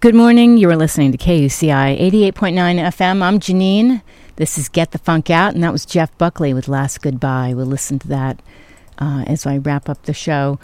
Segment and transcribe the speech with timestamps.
[0.00, 0.56] Good morning.
[0.56, 3.20] You are listening to KUCI 88.9 FM.
[3.20, 4.00] I'm Janine.
[4.36, 7.52] This is Get the Funk Out, and that was Jeff Buckley with Last Goodbye.
[7.52, 8.40] We'll listen to that
[8.96, 10.58] uh, as I wrap up the show.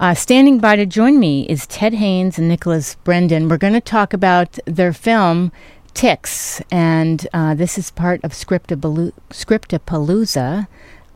[0.00, 3.50] Uh, standing by to join me is Ted Haynes and Nicholas Brendon.
[3.50, 5.52] We're going to talk about their film
[5.92, 10.68] Ticks, and uh, this is part of Scriptapalooza,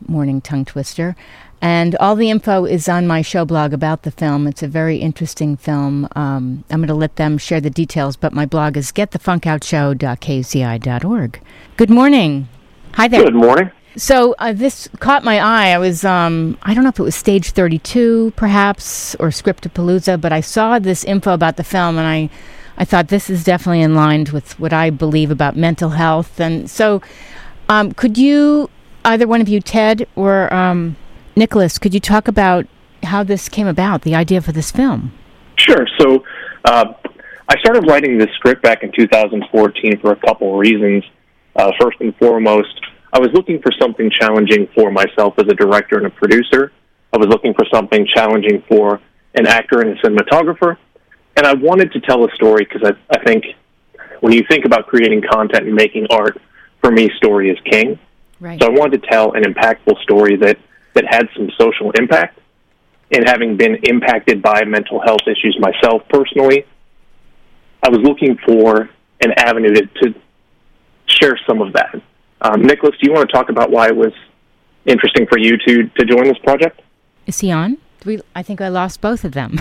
[0.09, 1.15] morning tongue twister.
[1.61, 4.45] And all the info is on my show blog about the film.
[4.47, 6.07] It's a very interesting film.
[6.15, 11.41] Um, I'm going to let them share the details, but my blog is getthefunkoutshow.kuci.org.
[11.77, 12.47] Good morning.
[12.93, 13.23] Hi there.
[13.23, 13.71] Good morning.
[13.97, 15.69] So uh, this caught my eye.
[15.69, 20.33] I was, um, I don't know if it was Stage 32, perhaps, or Scriptapalooza, but
[20.33, 22.29] I saw this info about the film, and I,
[22.77, 26.41] I thought this is definitely in line with what I believe about mental health.
[26.41, 27.01] And so,
[27.69, 28.69] um, could you,
[29.05, 30.97] either one of you, Ted or um,
[31.35, 32.65] Nicholas, could you talk about
[33.03, 35.11] how this came about, the idea for this film?
[35.57, 35.87] Sure.
[35.99, 36.23] So
[36.65, 36.93] uh,
[37.47, 41.03] I started writing this script back in 2014 for a couple of reasons.
[41.55, 42.81] Uh, first and foremost,
[43.13, 46.71] I was looking for something challenging for myself as a director and a producer.
[47.13, 48.99] I was looking for something challenging for
[49.35, 50.77] an actor and a cinematographer.
[51.37, 53.45] And I wanted to tell a story because I, I think
[54.21, 56.41] when you think about creating content and making art,
[56.81, 57.99] for me, story is king.
[58.39, 58.61] Right.
[58.61, 60.57] So I wanted to tell an impactful story that
[60.95, 62.39] that had some social impact.
[63.11, 66.65] And having been impacted by mental health issues myself personally,
[67.83, 68.89] I was looking for
[69.21, 70.15] an avenue to, to
[71.05, 72.01] share some of that.
[72.41, 74.13] Um, Nicholas, do you want to talk about why it was
[74.85, 76.81] interesting for you to, to join this project?
[77.27, 77.77] Is he on?
[78.05, 79.59] We, I think I lost both of them.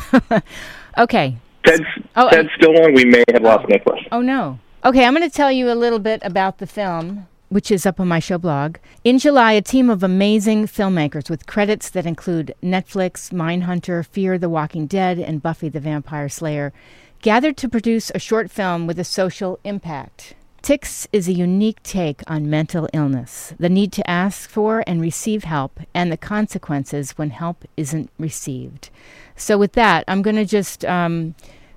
[0.98, 1.36] okay.
[1.64, 1.84] Ted's,
[2.16, 2.94] oh, Ted's I, still on.
[2.94, 4.00] We may have lost oh, Nicholas.
[4.11, 4.59] Oh, no.
[4.84, 8.00] Okay, I'm going to tell you a little bit about the film which is up
[8.00, 8.78] on my show blog.
[9.05, 14.48] In July, a team of amazing filmmakers with credits that include Netflix, Mindhunter, Fear the
[14.48, 16.72] Walking Dead, and Buffy the Vampire Slayer
[17.22, 20.34] gathered to produce a short film with a social impact.
[20.62, 25.44] Ticks is a unique take on mental illness, the need to ask for and receive
[25.44, 28.91] help, and the consequences when help isn't received.
[29.36, 31.36] So, with that, I'm going to just um,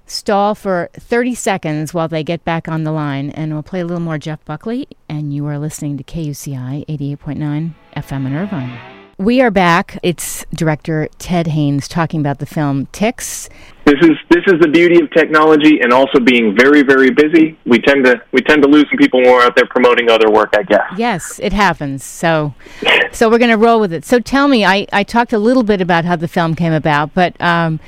[0.09, 3.85] stall for 30 seconds while they get back on the line, and we'll play a
[3.85, 4.87] little more Jeff Buckley.
[5.09, 8.97] And you are listening to KUCI 88.9 FM in Irvine.
[9.19, 9.97] We are back.
[10.03, 13.49] It's director Ted Haynes talking about the film Ticks.
[13.83, 17.57] This is this is the beauty of technology and also being very very busy.
[17.65, 20.29] We tend to we tend to lose some people when we're out there promoting other
[20.29, 20.85] work, I guess.
[20.97, 22.03] Yes, it happens.
[22.03, 22.53] So
[23.11, 24.05] so we're going to roll with it.
[24.05, 27.15] So tell me, I I talked a little bit about how the film came about,
[27.15, 27.79] but um,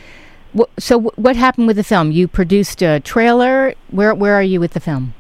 [0.77, 2.11] so what happened with the film?
[2.11, 3.75] You produced a trailer.
[3.91, 5.13] Where where are you with the film?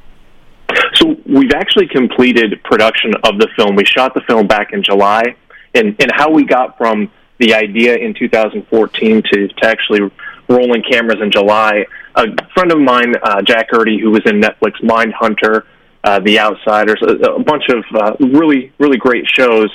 [0.95, 3.75] So we've actually completed production of the film.
[3.75, 5.35] We shot the film back in July,
[5.73, 10.11] and and how we got from the idea in 2014 to, to actually
[10.49, 11.85] rolling cameras in July.
[12.15, 15.63] A friend of mine, uh, Jack Erdie, who was in Netflix Mindhunter,
[16.03, 19.69] uh, The Outsiders, a, a bunch of uh, really really great shows,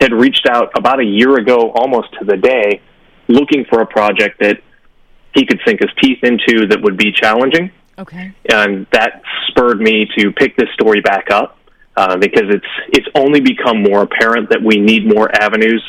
[0.00, 2.80] had reached out about a year ago, almost to the day,
[3.28, 4.60] looking for a project that
[5.34, 7.70] he could sink his teeth into that would be challenging.
[7.98, 8.32] Okay.
[8.50, 11.58] And that spurred me to pick this story back up
[11.96, 15.84] uh, because it's it's only become more apparent that we need more avenues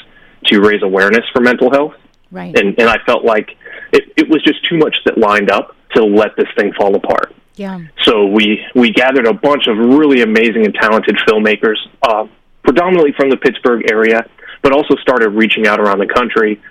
[0.46, 1.94] to raise awareness for mental health.
[2.32, 2.58] Right.
[2.58, 3.52] And and I felt like
[3.94, 7.34] it, it was just too much that lined up to let this thing fall apart.
[7.56, 7.80] Yeah.
[8.04, 12.28] So we we gathered a bunch of really amazing and talented filmmakers, uh,
[12.64, 14.26] predominantly from the Pittsburgh area,
[14.64, 16.62] but also started reaching out around the country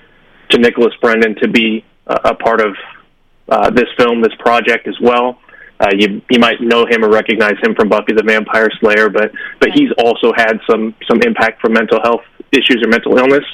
[0.50, 1.84] to Nicholas Brendon to be
[2.24, 2.74] a part of
[3.48, 5.38] uh, this film, this project as well.
[5.80, 9.32] Uh, you you might know him or recognize him from Buffy the Vampire Slayer, but
[9.60, 12.20] but he's also had some some impact from mental health
[12.52, 13.44] issues or mental illness.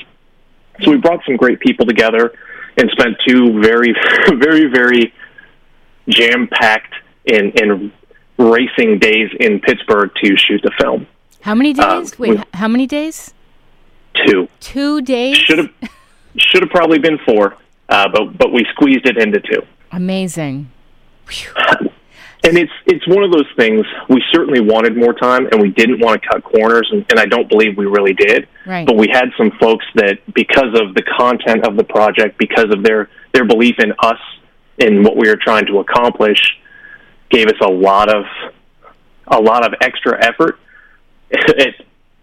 [0.82, 2.34] So we brought some great people together
[2.76, 3.94] and spent two very
[4.34, 5.14] very very
[6.08, 6.94] jam packed
[7.26, 7.92] and and
[8.38, 11.06] racing days in Pittsburgh to shoot the film.
[11.42, 12.18] How many uh, days?
[12.18, 13.32] Wait, how many days?
[14.26, 14.48] Two.
[14.60, 15.36] Two days.
[15.36, 15.70] Should have
[16.38, 17.56] should have probably been four
[17.88, 19.62] uh, but but we squeezed it into two.
[19.92, 20.70] Amazing.
[22.46, 23.84] And it's it's one of those things.
[24.08, 27.26] We certainly wanted more time, and we didn't want to cut corners, and, and I
[27.26, 28.46] don't believe we really did.
[28.64, 28.86] Right.
[28.86, 32.84] But we had some folks that, because of the content of the project, because of
[32.84, 34.20] their their belief in us
[34.78, 36.38] in what we were trying to accomplish,
[37.30, 38.24] gave us a lot of
[39.26, 40.60] a lot of extra effort
[41.32, 41.74] at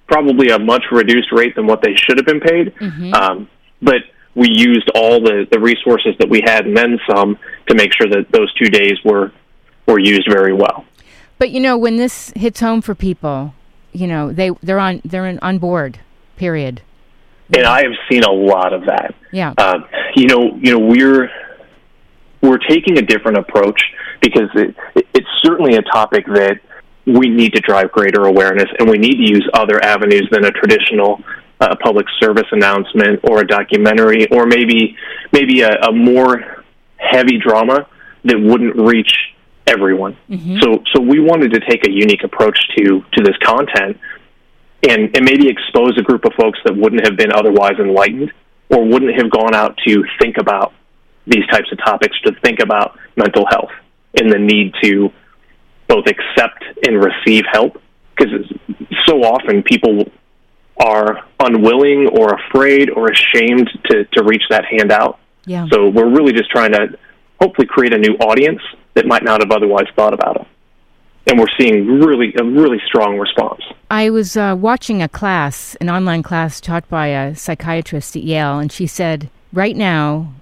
[0.07, 2.73] probably a much reduced rate than what they should have been paid.
[2.75, 3.13] Mm-hmm.
[3.13, 3.49] Um,
[3.81, 4.03] but
[4.35, 7.37] we used all the, the resources that we had and then some
[7.67, 9.31] to make sure that those two days were
[9.85, 10.85] were used very well.
[11.37, 13.53] But you know, when this hits home for people,
[13.91, 15.99] you know, they they're on they're in, on board.
[16.37, 16.81] Period.
[17.55, 19.13] And I have seen a lot of that.
[19.31, 19.53] Yeah.
[19.57, 19.85] Um,
[20.15, 21.29] you know, you know, we're
[22.41, 23.81] we're taking a different approach
[24.21, 26.59] because it, it, it's certainly a topic that
[27.05, 30.51] we need to drive greater awareness, and we need to use other avenues than a
[30.51, 31.21] traditional
[31.63, 34.97] uh, public service announcement or a documentary, or maybe
[35.31, 36.63] maybe a, a more
[36.97, 37.87] heavy drama
[38.25, 39.13] that wouldn't reach
[39.67, 40.17] everyone.
[40.29, 40.57] Mm-hmm.
[40.61, 42.83] So so we wanted to take a unique approach to
[43.13, 43.97] to this content
[44.89, 48.31] and, and maybe expose a group of folks that wouldn't have been otherwise enlightened
[48.69, 50.73] or wouldn't have gone out to think about
[51.25, 53.71] these types of topics, to think about mental health
[54.19, 55.09] and the need to
[55.87, 57.81] both accept and receive help.
[58.15, 58.51] Because
[59.07, 60.11] so often people
[60.77, 65.19] are unwilling or afraid or ashamed to, to reach that hand out.
[65.45, 65.67] Yeah.
[65.71, 66.97] So we're really just trying to
[67.39, 68.61] hopefully create a new audience
[68.93, 70.47] that might not have otherwise thought about it.
[71.27, 73.61] And we're seeing really a really strong response.
[73.89, 78.59] I was uh, watching a class, an online class taught by a psychiatrist at Yale,
[78.59, 80.33] and she said, right now,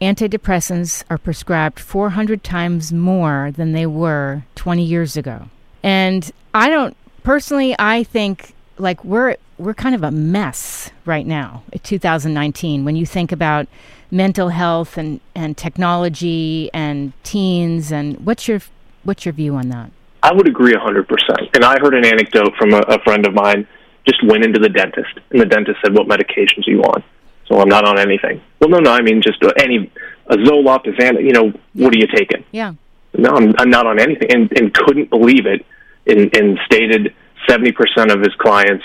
[0.00, 5.48] antidepressants are prescribed 400 times more than they were 20 years ago.
[5.82, 11.62] And I don't personally I think like we're we're kind of a mess right now
[11.72, 13.68] in 2019 when you think about
[14.10, 18.60] mental health and, and technology and teens and what's your
[19.04, 19.90] what's your view on that?
[20.22, 21.06] I would agree 100%.
[21.54, 23.66] And I heard an anecdote from a, a friend of mine
[24.06, 27.02] just went into the dentist and the dentist said what medications are you on?
[27.46, 28.40] So I'm not on anything.
[28.60, 29.90] Well, no, no, I mean just any
[30.26, 32.44] a Zoloft, a Xanax, you know, what are you taking?
[32.52, 32.74] Yeah.
[33.16, 35.64] No, I'm, I'm not on anything and and couldn't believe it
[36.06, 37.14] and, and stated
[37.48, 38.84] 70% of his clients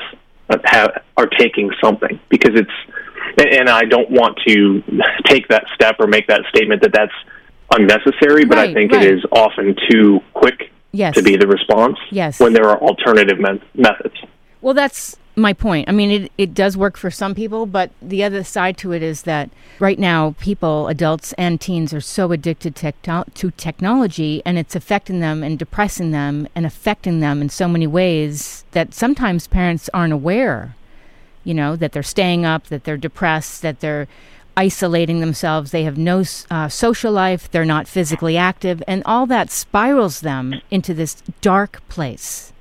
[0.66, 2.72] have, are taking something because it's
[3.38, 4.82] and I don't want to
[5.26, 7.12] take that step or make that statement that that's
[7.72, 9.04] unnecessary, but right, I think right.
[9.04, 11.16] it is often too quick yes.
[11.16, 12.40] to be the response yes.
[12.40, 14.16] when there are alternative me- methods.
[14.62, 15.90] Well, that's my point.
[15.90, 19.04] I mean, it, it does work for some people, but the other side to it
[19.04, 19.50] is that
[19.80, 22.94] right now, people, adults and teens, are so addicted to,
[23.34, 27.88] to technology and it's affecting them and depressing them and affecting them in so many
[27.88, 30.76] ways that sometimes parents aren't aware,
[31.44, 34.08] you know, that they're staying up, that they're depressed, that they're
[34.58, 39.52] isolating themselves, they have no uh, social life, they're not physically active, and all that
[39.52, 42.54] spirals them into this dark place.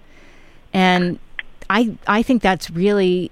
[0.73, 1.21] And
[1.71, 3.31] I I think that's really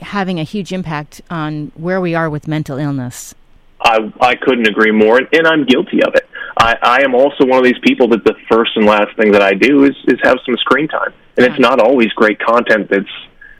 [0.00, 3.34] having a huge impact on where we are with mental illness.
[3.80, 6.28] I I couldn't agree more, and, and I'm guilty of it.
[6.58, 9.42] I, I am also one of these people that the first and last thing that
[9.42, 11.52] I do is is have some screen time, and yeah.
[11.52, 13.10] it's not always great content that's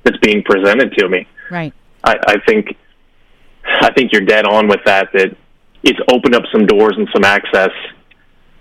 [0.03, 1.27] that's being presented to me.
[1.51, 1.75] Right.
[2.05, 2.77] I, I think
[3.65, 5.13] I think you're dead on with that.
[5.13, 5.37] That
[5.83, 7.71] it's opened up some doors and some access.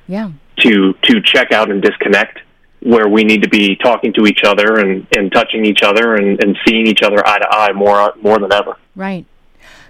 [0.08, 0.32] Yeah.
[0.60, 2.40] To to check out and disconnect
[2.86, 6.42] where we need to be talking to each other and, and touching each other and,
[6.44, 8.78] and seeing each other eye to eye more more than ever.
[8.96, 9.26] Right.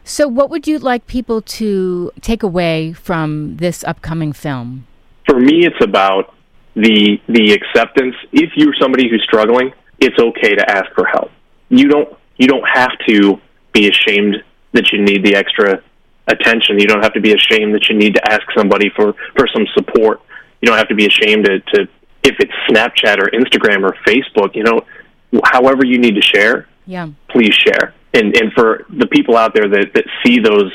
[0.06, 4.88] So, what would you like people to take away from this upcoming film?
[5.27, 6.33] For me, it's about
[6.75, 8.15] the the acceptance.
[8.31, 11.31] If you're somebody who's struggling, it's okay to ask for help.
[11.68, 13.41] You don't you don't have to
[13.74, 14.38] be ashamed
[14.71, 15.81] that you need the extra
[16.27, 16.80] attention.
[16.80, 19.65] You don't have to be ashamed that you need to ask somebody for for some
[19.74, 20.21] support.
[20.62, 21.88] You don't have to be ashamed to, to
[22.25, 24.81] if it's Snapchat or Instagram or Facebook, you know,
[25.44, 27.94] however you need to share, yeah, please share.
[28.13, 30.72] And and for the people out there that that see those,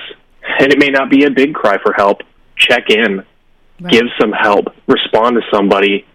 [0.60, 2.20] and it may not be a big cry for help,
[2.56, 3.24] check in,
[3.80, 3.92] right.
[3.92, 6.06] give some help, respond to somebody.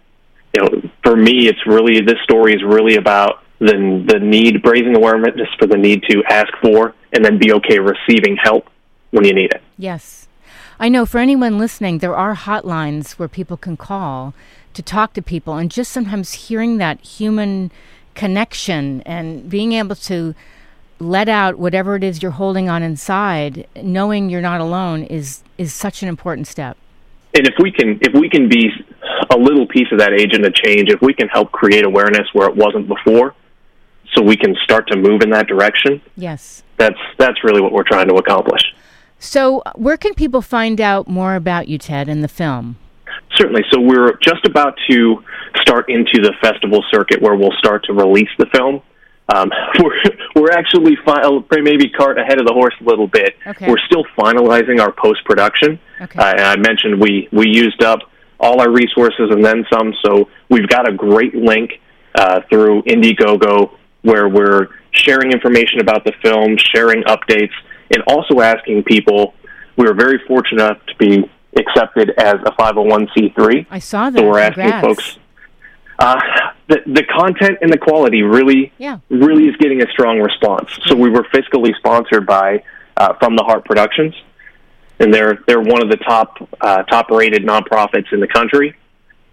[0.54, 4.96] You know, for me, it's really this story is really about the the need, raising
[4.96, 8.68] awareness for the need to ask for, and then be okay receiving help
[9.10, 9.62] when you need it.
[9.76, 10.28] Yes.
[10.78, 14.34] I know for anyone listening, there are hotlines where people can call
[14.76, 17.72] to talk to people and just sometimes hearing that human
[18.14, 20.34] connection and being able to
[20.98, 25.72] let out whatever it is you're holding on inside knowing you're not alone is is
[25.72, 26.76] such an important step.
[27.34, 28.70] And if we can if we can be
[29.30, 32.48] a little piece of that agent of change if we can help create awareness where
[32.48, 33.34] it wasn't before
[34.14, 36.62] so we can start to move in that direction yes.
[36.76, 38.62] that's that's really what we're trying to accomplish.
[39.18, 42.76] So where can people find out more about you ted and the film
[43.36, 43.62] Certainly.
[43.72, 45.22] So we're just about to
[45.60, 48.82] start into the festival circuit where we'll start to release the film.
[49.34, 49.50] Um,
[49.82, 50.00] we're
[50.34, 51.22] we're actually fi-
[51.60, 53.36] maybe cart ahead of the horse a little bit.
[53.46, 53.68] Okay.
[53.68, 55.78] We're still finalizing our post production.
[56.00, 56.18] Okay.
[56.18, 58.00] Uh, and I mentioned we we used up
[58.38, 59.94] all our resources and then some.
[60.04, 61.80] So we've got a great link
[62.14, 67.52] uh, through Indiegogo where we're sharing information about the film, sharing updates,
[67.90, 69.34] and also asking people.
[69.76, 73.66] We were very fortunate enough to be accepted as a 501c3.
[73.70, 74.18] I saw that.
[74.18, 74.86] So we're asking Congrats.
[74.86, 75.18] folks.
[75.98, 76.20] Uh,
[76.68, 78.98] the the content and the quality really yeah.
[79.08, 80.78] really is getting a strong response.
[80.86, 82.62] So we were fiscally sponsored by
[82.96, 84.14] uh, From the Heart Productions,
[84.98, 88.76] and they're they're one of the top uh, top rated nonprofits in the country,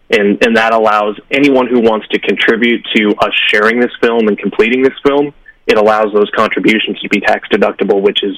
[0.10, 4.38] and and that allows anyone who wants to contribute to us sharing this film and
[4.38, 5.34] completing this film.
[5.66, 8.38] It allows those contributions to be tax deductible, which is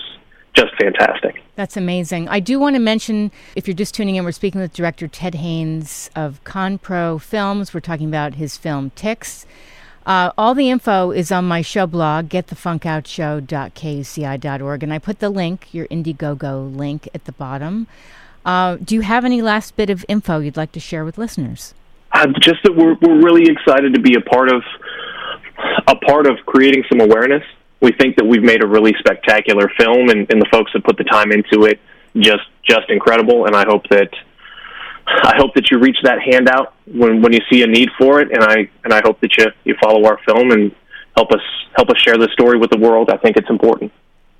[0.55, 1.43] just fantastic.
[1.55, 2.27] That's amazing.
[2.29, 5.35] I do want to mention, if you're just tuning in, we're speaking with director Ted
[5.35, 7.71] Haynes of ConPro Films.
[7.73, 9.45] We're talking about his film Ticks.
[10.05, 15.73] Uh, all the info is on my show blog, getthefunkoutshow.kuci.org, and I put the link,
[15.73, 17.87] your Indiegogo link, at the bottom.
[18.45, 21.73] Uh, do you have any last bit of info you'd like to share with listeners?
[22.11, 24.61] Uh, just that we're we're really excited to be a part of
[25.87, 27.41] a part of creating some awareness.
[27.81, 30.97] We think that we've made a really spectacular film, and, and the folks that put
[30.97, 31.79] the time into it
[32.17, 33.45] just just incredible.
[33.45, 34.09] And I hope that
[35.07, 38.31] I hope that you reach that handout when when you see a need for it,
[38.31, 40.73] and I and I hope that you you follow our film and
[41.15, 41.41] help us
[41.75, 43.09] help us share the story with the world.
[43.11, 43.91] I think it's important.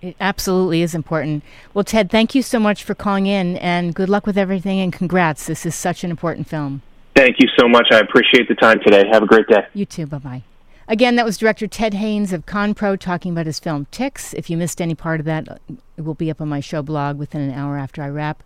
[0.01, 1.44] It absolutely is important.
[1.74, 4.94] Well, Ted, thank you so much for calling in, and good luck with everything, and
[4.94, 5.46] congrats.
[5.48, 6.82] This is such an important film.
[7.15, 7.88] Thank you so much.
[7.92, 9.04] I appreciate the time today.
[9.12, 9.65] Have a great day.
[9.74, 10.06] You too.
[10.06, 10.44] Bye bye.
[10.88, 14.34] Again, that was director Ted Haynes of ConPro talking about his film Ticks.
[14.34, 15.60] If you missed any part of that,
[15.98, 18.44] it will be up on my show blog within an hour after I wrap.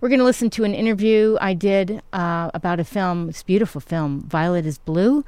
[0.00, 3.80] We're going to listen to an interview I did uh, about a film, this beautiful
[3.80, 5.24] film, Violet is Blue.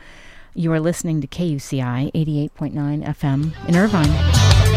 [0.54, 4.67] You are listening to KUCI 88.9 FM in Irvine.